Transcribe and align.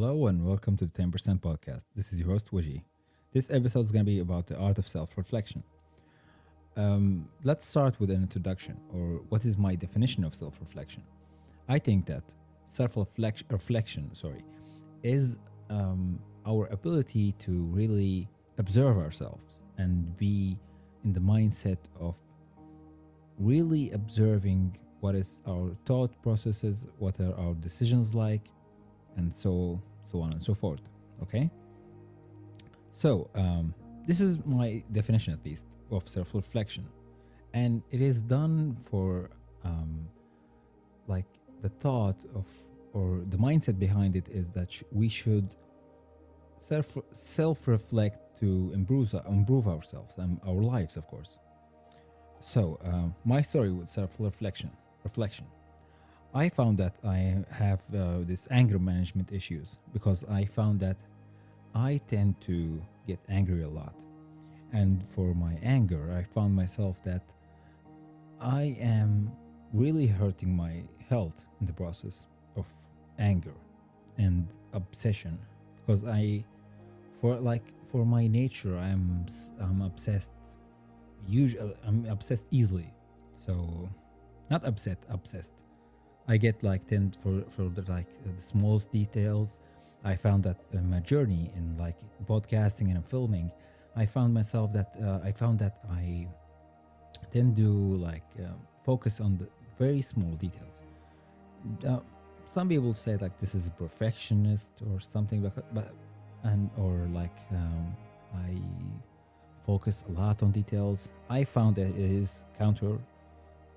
Hello 0.00 0.28
and 0.28 0.46
welcome 0.46 0.78
to 0.78 0.86
the 0.86 1.02
10% 1.02 1.10
podcast. 1.40 1.84
This 1.94 2.10
is 2.10 2.18
your 2.18 2.30
host, 2.30 2.50
Waji. 2.52 2.80
This 3.34 3.50
episode 3.50 3.84
is 3.84 3.92
going 3.92 4.06
to 4.06 4.10
be 4.10 4.20
about 4.20 4.46
the 4.46 4.56
art 4.56 4.78
of 4.78 4.88
self 4.88 5.18
reflection. 5.18 5.62
Um, 6.74 7.28
let's 7.44 7.66
start 7.66 8.00
with 8.00 8.10
an 8.10 8.22
introduction, 8.22 8.80
or 8.94 9.20
what 9.28 9.44
is 9.44 9.58
my 9.58 9.74
definition 9.74 10.24
of 10.24 10.34
self 10.34 10.58
reflection? 10.58 11.02
I 11.68 11.78
think 11.78 12.06
that 12.06 12.34
self 12.64 12.96
reflection, 12.96 14.14
sorry, 14.14 14.42
is 15.02 15.36
um, 15.68 16.18
our 16.46 16.66
ability 16.68 17.32
to 17.32 17.50
really 17.64 18.26
observe 18.56 18.96
ourselves 18.96 19.60
and 19.76 20.16
be 20.16 20.56
in 21.04 21.12
the 21.12 21.20
mindset 21.20 21.80
of 22.00 22.16
really 23.38 23.90
observing 23.90 24.78
what 25.00 25.14
is 25.14 25.42
our 25.46 25.76
thought 25.84 26.10
processes, 26.22 26.86
what 26.98 27.20
are 27.20 27.34
our 27.38 27.52
decisions 27.52 28.14
like, 28.14 28.48
and 29.18 29.30
so 29.30 29.82
so 30.10 30.20
on 30.20 30.32
and 30.32 30.42
so 30.42 30.54
forth. 30.54 30.80
Okay. 31.22 31.50
So 32.92 33.30
um, 33.34 33.74
this 34.06 34.20
is 34.20 34.44
my 34.44 34.82
definition, 34.92 35.32
at 35.32 35.44
least, 35.44 35.64
of 35.90 36.08
self-reflection, 36.08 36.86
and 37.54 37.82
it 37.90 38.00
is 38.00 38.20
done 38.20 38.76
for 38.90 39.30
um, 39.64 40.08
like 41.06 41.26
the 41.62 41.68
thought 41.68 42.16
of 42.34 42.46
or 42.92 43.20
the 43.28 43.36
mindset 43.36 43.78
behind 43.78 44.16
it 44.16 44.28
is 44.28 44.50
that 44.50 44.72
sh- 44.72 44.82
we 44.90 45.08
should 45.08 45.54
self 46.60 46.96
self 47.12 47.68
reflect 47.68 48.38
to 48.40 48.70
improve 48.74 49.14
improve 49.28 49.68
ourselves 49.68 50.18
and 50.18 50.40
our 50.46 50.62
lives, 50.62 50.96
of 50.96 51.06
course. 51.06 51.38
So 52.40 52.78
um, 52.84 53.14
my 53.24 53.42
story 53.42 53.70
with 53.70 53.90
self 53.90 54.16
reflection 54.18 54.70
reflection. 55.04 55.46
I 56.32 56.48
found 56.48 56.78
that 56.78 56.94
I 57.04 57.42
have 57.50 57.80
uh, 57.94 58.18
this 58.20 58.46
anger 58.50 58.78
management 58.78 59.32
issues 59.32 59.78
because 59.92 60.24
I 60.30 60.44
found 60.44 60.78
that 60.80 60.96
I 61.74 62.00
tend 62.06 62.40
to 62.42 62.80
get 63.06 63.18
angry 63.28 63.62
a 63.62 63.68
lot. 63.68 63.94
And 64.72 65.04
for 65.08 65.34
my 65.34 65.58
anger, 65.62 66.14
I 66.16 66.22
found 66.22 66.54
myself 66.54 67.02
that 67.02 67.22
I 68.40 68.76
am 68.80 69.32
really 69.72 70.06
hurting 70.06 70.54
my 70.56 70.82
health 71.08 71.46
in 71.60 71.66
the 71.66 71.72
process 71.72 72.26
of 72.56 72.66
anger 73.18 73.54
and 74.18 74.46
obsession 74.72 75.38
because 75.76 76.04
I 76.04 76.44
for 77.20 77.36
like 77.36 77.64
for 77.90 78.04
my 78.04 78.26
nature 78.26 78.76
I'm 78.78 79.26
I'm 79.60 79.82
obsessed 79.82 80.30
usually 81.28 81.74
I'm 81.86 82.06
obsessed 82.06 82.46
easily 82.50 82.92
so 83.34 83.88
not 84.50 84.64
upset 84.64 84.98
obsessed 85.08 85.52
i 86.30 86.36
get 86.36 86.62
like 86.62 86.82
tend 86.86 87.16
for 87.22 87.34
for 87.54 87.64
the 87.76 87.82
like 87.92 88.10
the 88.24 88.32
smallest 88.40 88.88
details. 88.92 89.58
I 90.02 90.16
found 90.16 90.44
that 90.44 90.58
in 90.72 90.88
my 90.88 91.00
journey 91.00 91.50
in 91.58 91.64
like 91.84 91.98
podcasting 92.26 92.88
and 92.94 93.04
filming 93.14 93.50
i 93.96 94.06
found 94.06 94.32
myself 94.32 94.72
that 94.72 94.90
uh, 95.06 95.28
i 95.28 95.30
found 95.42 95.58
that 95.58 95.74
i 95.90 96.26
tend 97.34 97.56
to 97.56 97.70
like 98.08 98.28
um, 98.38 98.58
focus 98.84 99.20
on 99.20 99.36
the 99.36 99.48
very 99.78 100.02
small 100.12 100.32
details. 100.46 100.76
Uh, 101.86 102.00
some 102.48 102.66
people 102.68 102.94
say 102.94 103.16
like 103.24 103.38
this 103.40 103.54
is 103.54 103.66
a 103.66 103.74
perfectionist 103.84 104.72
or 104.90 105.00
something 105.00 105.40
but, 105.42 105.74
but 105.74 105.92
and 106.44 106.70
or 106.78 106.94
like 107.20 107.38
um, 107.52 107.94
i 108.46 108.52
focus 109.66 110.04
a 110.08 110.12
lot 110.12 110.42
on 110.42 110.50
details. 110.50 111.10
I 111.28 111.44
found 111.44 111.76
that 111.76 111.90
it 111.90 112.10
is 112.22 112.44
counter 112.58 112.98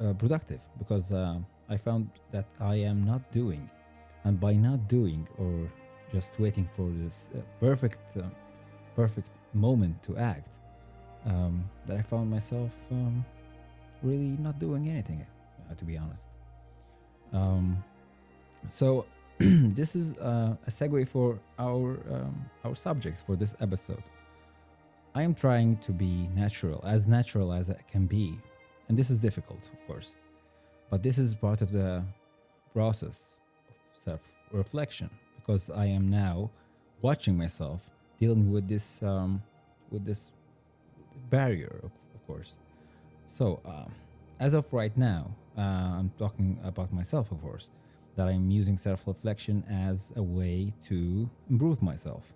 uh, 0.00 0.12
productive 0.14 0.60
because 0.78 1.12
uh, 1.12 1.38
I 1.74 1.76
found 1.76 2.08
that 2.30 2.46
I 2.60 2.76
am 2.76 3.04
not 3.04 3.22
doing, 3.32 3.68
and 4.24 4.38
by 4.38 4.54
not 4.54 4.88
doing 4.88 5.28
or 5.38 5.70
just 6.12 6.38
waiting 6.38 6.68
for 6.76 6.88
this 7.02 7.28
uh, 7.34 7.40
perfect, 7.58 8.16
uh, 8.16 8.22
perfect 8.94 9.30
moment 9.52 10.02
to 10.04 10.16
act, 10.16 10.52
um, 11.26 11.68
that 11.86 11.96
I 11.96 12.02
found 12.02 12.30
myself 12.30 12.70
um, 12.92 13.24
really 14.02 14.36
not 14.38 14.58
doing 14.58 14.88
anything, 14.88 15.26
uh, 15.68 15.74
to 15.74 15.84
be 15.84 15.98
honest. 15.98 16.28
Um, 17.32 17.82
so 18.70 19.06
this 19.38 19.96
is 19.96 20.16
uh, 20.18 20.56
a 20.66 20.70
segue 20.70 21.08
for 21.08 21.40
our 21.58 21.98
um, 22.14 22.34
our 22.64 22.76
subject 22.76 23.18
for 23.26 23.34
this 23.36 23.54
episode. 23.60 24.04
I 25.16 25.22
am 25.22 25.34
trying 25.34 25.78
to 25.78 25.92
be 25.92 26.28
natural, 26.34 26.80
as 26.84 27.06
natural 27.06 27.52
as 27.52 27.70
I 27.70 27.80
can 27.92 28.06
be 28.06 28.38
and 28.88 28.98
this 28.98 29.10
is 29.10 29.18
difficult, 29.18 29.60
of 29.72 29.86
course. 29.86 30.14
But 30.90 31.02
this 31.02 31.18
is 31.18 31.34
part 31.34 31.62
of 31.62 31.72
the 31.72 32.04
process 32.72 33.30
of 33.68 34.02
self 34.02 34.32
reflection 34.52 35.10
because 35.36 35.70
I 35.70 35.86
am 35.86 36.10
now 36.10 36.50
watching 37.02 37.36
myself 37.36 37.90
dealing 38.18 38.52
with 38.52 38.68
this 38.68 39.02
um, 39.02 39.42
with 39.90 40.04
this 40.04 40.32
barrier, 41.30 41.80
of, 41.82 41.90
of 42.14 42.26
course. 42.26 42.54
So, 43.28 43.60
uh, 43.64 43.86
as 44.40 44.54
of 44.54 44.72
right 44.72 44.96
now, 44.96 45.34
uh, 45.56 45.60
I'm 45.60 46.12
talking 46.18 46.58
about 46.64 46.92
myself, 46.92 47.30
of 47.32 47.40
course, 47.42 47.68
that 48.16 48.28
I'm 48.28 48.50
using 48.50 48.76
self 48.76 49.06
reflection 49.06 49.64
as 49.70 50.12
a 50.16 50.22
way 50.22 50.72
to 50.88 51.28
improve 51.50 51.82
myself 51.82 52.32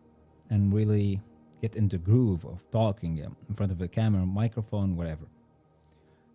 and 0.51 0.73
really 0.73 1.21
get 1.61 1.77
into 1.77 1.99
groove 1.99 2.45
of 2.45 2.65
talking 2.71 3.19
in 3.19 3.55
front 3.55 3.73
of 3.73 3.79
the 3.79 3.89
camera, 3.89 4.25
microphone, 4.25 4.97
whatever. 4.97 5.27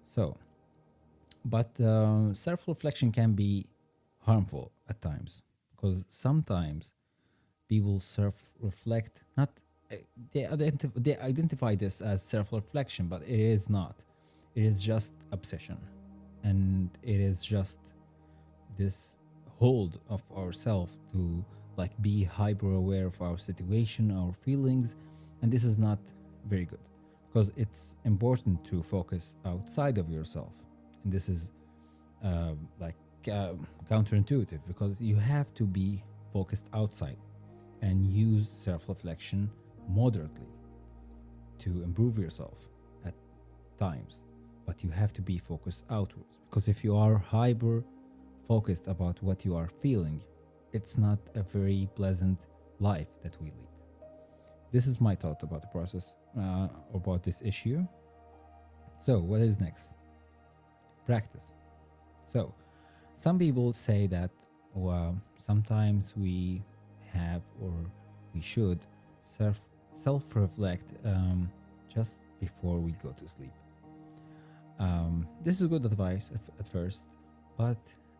So, 0.06 0.38
but 1.46 1.80
uh, 1.80 2.34
self 2.34 2.68
reflection 2.68 3.12
can 3.12 3.34
be 3.34 3.68
harmful 4.20 4.72
at 4.90 5.02
times 5.02 5.42
because 5.76 6.06
sometimes 6.09 6.94
people 7.68 8.00
self 8.00 8.36
reflect, 8.59 9.24
not 9.38 9.50
uh, 9.92 9.96
they, 10.32 10.48
they 10.96 11.18
identify 11.18 11.76
this 11.76 12.02
as 12.02 12.22
self 12.22 12.52
reflection, 12.52 13.08
but 13.08 13.22
it 13.24 13.40
is 13.40 13.70
not. 13.70 13.96
It 14.56 14.64
is 14.64 14.82
just 14.82 15.12
obsession 15.32 15.78
and 16.44 16.90
it 17.02 17.20
is 17.20 17.42
just 17.42 17.78
this 18.78 19.16
hold 19.58 20.00
of 20.09 20.22
ourselves 20.38 20.98
to 21.14 21.44
like 21.78 22.00
be 22.02 22.24
hyper 22.24 22.74
aware 22.74 23.08
of 23.08 23.22
our 23.22 23.38
situation, 23.38 24.12
our 24.12 24.34
feelings, 24.34 24.96
and 25.42 25.52
this 25.52 25.64
is 25.64 25.78
not 25.78 26.00
very 26.48 26.66
good 26.66 26.80
because 27.28 27.52
it's 27.58 27.96
important 28.06 28.64
to 28.66 28.84
focus 28.84 29.36
outside 29.46 29.98
of 29.98 30.09
yourself 30.09 30.53
and 31.03 31.12
this 31.12 31.30
is 31.30 31.50
uh, 32.24 32.53
like 32.80 32.96
uh, 33.31 33.53
counterintuitive 33.90 34.59
because 34.68 35.00
you 35.00 35.16
have 35.16 35.53
to 35.53 35.64
be 35.64 36.03
focused 36.31 36.68
outside 36.74 37.18
and 37.81 38.08
use 38.08 38.50
self-reflection 38.50 39.50
moderately 39.90 40.47
to 41.59 41.84
improve 41.84 42.18
yourself 42.18 42.58
at 43.06 43.14
times 43.78 44.24
but 44.66 44.84
you 44.84 44.90
have 44.90 45.14
to 45.14 45.22
be 45.22 45.38
focused 45.38 45.84
outwards 45.90 46.38
because 46.50 46.68
if 46.68 46.84
you 46.84 46.96
are 46.96 47.18
hyper 47.18 47.84
focused 48.47 48.88
about 48.88 49.22
what 49.22 49.46
you 49.46 49.56
are 49.56 49.70
feeling 49.80 50.22
it's 50.72 50.97
not 50.97 51.20
a 51.35 51.44
very 51.44 51.88
pleasant 51.96 52.40
life 52.80 53.08
that 53.22 53.35
we 53.41 53.47
lead 53.52 53.74
this 54.74 54.88
is 54.88 55.00
my 55.00 55.14
thought 55.16 55.44
about 55.44 55.62
the 55.62 55.68
process 55.68 56.16
uh, 56.38 56.68
about 56.94 57.24
this 57.24 57.44
issue. 57.44 57.85
So, 59.00 59.20
what 59.20 59.40
is 59.40 59.59
next? 59.59 59.94
Practice. 61.06 61.46
So, 62.28 62.53
some 63.16 63.38
people 63.38 63.74
say 63.74 64.08
that 64.08 64.31
well, 64.74 65.22
sometimes 65.38 66.14
we 66.16 66.64
have 67.12 67.41
or 67.62 67.74
we 68.34 68.41
should 68.41 68.80
self 69.24 69.59
self 69.94 70.36
reflect 70.36 70.86
um, 71.06 71.50
just 71.94 72.19
before 72.40 72.80
we 72.80 72.91
go 73.03 73.12
to 73.12 73.28
sleep. 73.28 73.53
Um, 74.80 75.28
this 75.44 75.62
is 75.62 75.68
good 75.68 75.86
advice 75.86 76.31
at, 76.34 76.41
at 76.59 76.68
first, 76.68 77.03
but 77.58 77.78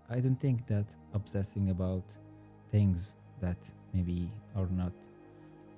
I 0.09 0.19
don't 0.19 0.39
think 0.39 0.67
that 0.67 0.85
obsessing 1.13 1.69
about 1.71 2.03
things 2.71 3.15
that 3.41 3.57
maybe 3.94 4.29
are 4.56 4.68
not 4.68 4.94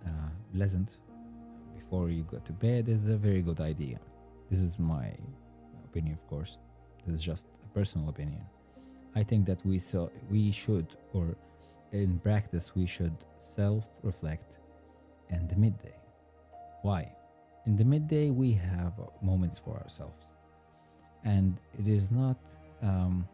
uh, 0.06 0.10
pleasant 0.54 0.98
before 1.74 2.10
you 2.10 2.24
go 2.24 2.40
to 2.40 2.52
bed 2.52 2.90
is 2.90 3.08
a 3.08 3.18
very 3.18 3.42
good 3.42 3.62
idea. 3.62 4.00
This 4.50 4.60
is 4.60 4.78
my 4.78 5.12
opinion, 5.86 6.14
of 6.14 6.28
course. 6.28 6.58
This 7.06 7.16
is 7.16 7.22
just 7.24 7.46
a 7.64 7.68
personal 7.74 8.10
opinion. 8.10 8.44
I 9.16 9.24
think 9.24 9.46
that 9.46 9.66
we 9.66 9.80
so 9.80 10.12
we 10.30 10.52
should, 10.52 10.88
or 11.14 11.36
in 11.92 12.20
practice, 12.20 12.76
we 12.76 12.86
should 12.86 13.16
self-reflect 13.56 14.58
in 15.30 15.48
the 15.48 15.56
midday. 15.56 15.96
Why? 16.82 17.12
In 17.66 17.76
the 17.76 17.86
midday, 17.86 18.30
we 18.30 18.52
have 18.54 18.94
moments 19.22 19.58
for 19.58 19.78
ourselves, 19.78 20.34
and 21.24 21.58
it 21.80 21.88
is 21.88 22.12
not 22.12 22.38
um, 22.82 23.28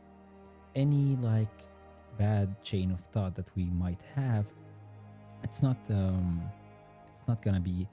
any 0.75 1.17
like 1.17 1.55
bad 2.17 2.61
chain 2.63 2.91
of 2.91 2.99
thought 3.11 3.35
that 3.35 3.49
we 3.55 3.65
might 3.65 4.01
have. 4.15 4.45
It's 5.43 5.61
not. 5.63 5.77
Um, 5.89 6.41
it's 7.11 7.27
not 7.27 7.41
gonna 7.41 7.59
be 7.59 7.87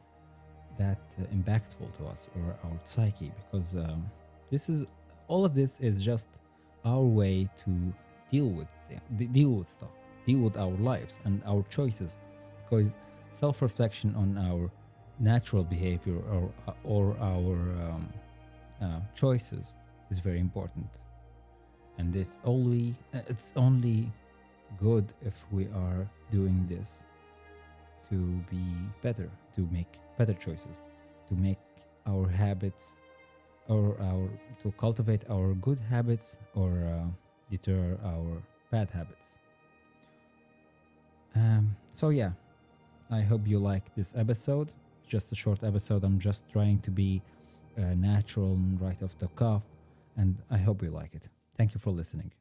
that 0.79 1.01
uh, 1.21 1.25
impactful 1.35 1.97
to 1.99 2.07
us 2.07 2.29
or 2.37 2.57
our 2.65 2.79
psyche 2.85 3.33
because 3.43 3.75
um, 3.75 4.09
this 4.51 4.69
is 4.69 4.87
all 5.29 5.45
of 5.45 5.55
this 5.55 5.79
is 5.81 6.05
just 6.05 6.29
our 6.85 7.03
way 7.03 7.49
to 7.65 7.95
deal 8.31 8.49
with 8.49 8.69
deal 9.33 9.51
with 9.51 9.69
stuff 9.69 9.91
deal 10.27 10.41
with 10.41 10.57
our 10.59 10.77
lives 10.91 11.19
and 11.25 11.43
our 11.47 11.63
choices 11.71 12.17
because 12.63 12.93
self-reflection 13.31 14.15
on 14.15 14.37
our 14.39 14.71
natural 15.19 15.65
behavior 15.65 16.19
or, 16.31 16.51
or 16.85 17.17
our 17.21 17.55
um, 17.87 18.09
uh, 18.81 19.01
choices 19.15 19.73
is 20.11 20.19
very 20.19 20.39
important. 20.39 20.89
And 21.99 22.15
it's 22.15 22.39
only 22.45 22.95
it's 23.13 23.53
only 23.57 24.11
good 24.79 25.13
if 25.25 25.45
we 25.51 25.65
are 25.69 26.09
doing 26.31 26.67
this 26.69 27.05
to 28.11 28.17
be 28.51 28.65
better 29.03 29.29
to 29.57 29.69
make 29.73 29.93
better 30.17 30.35
choices 30.35 30.77
to 31.29 31.35
make 31.35 31.59
our 32.07 32.29
habits 32.29 32.99
or 33.69 33.97
our 34.01 34.29
to 34.63 34.73
cultivate 34.73 35.25
our 35.31 35.55
good 35.55 35.79
habits 35.79 36.39
or 36.55 36.71
uh, 36.71 37.07
deter 37.51 37.97
our 38.05 38.43
bad 38.71 38.91
habits. 38.91 39.29
Um, 41.37 41.77
so 41.93 42.09
yeah. 42.09 42.33
I 43.11 43.23
hope 43.23 43.47
you 43.47 43.59
like 43.59 43.95
this 43.95 44.13
episode. 44.17 44.73
Just 45.07 45.33
a 45.33 45.35
short 45.35 45.65
episode. 45.65 46.05
I'm 46.05 46.19
just 46.19 46.47
trying 46.51 46.81
to 46.81 46.91
be 46.91 47.23
uh, 47.79 47.95
natural 47.95 48.53
and 48.53 48.79
right 48.81 49.03
off 49.03 49.17
the 49.19 49.29
cuff 49.29 49.63
and 50.19 50.43
i 50.51 50.59
hope 50.59 50.83
you 50.83 50.91
like 50.91 51.15
it. 51.15 51.29
Thank 51.57 51.75
you 51.75 51.81
for 51.81 51.91
listening 51.91 52.38